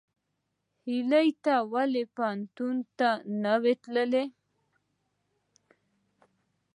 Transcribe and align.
هیلۍ 0.87 1.29
ته 1.43 1.53
ولې 1.73 2.03
پوهنتون 2.15 2.75
ته 2.97 3.09
نه 3.41 3.53
وې 3.61 3.73
تللې؟ 3.83 4.23